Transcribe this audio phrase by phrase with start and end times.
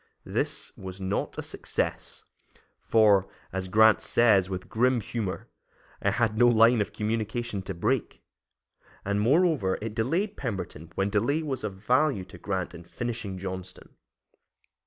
[0.25, 2.23] This was not a success,
[2.81, 5.47] for, as Grant says, with grim humor,
[6.01, 8.23] "I had no line of communication to break";
[9.05, 13.89] and, moreover, it delayed Pemberton when delay was of value to Grant in finishing Johnston.